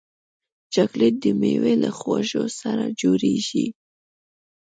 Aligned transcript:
چاکلېټ 0.73 1.13
د 1.23 1.25
میوو 1.39 1.73
له 1.83 1.89
خوږو 1.97 2.43
سره 2.59 2.83
جوړېږي. 3.01 3.67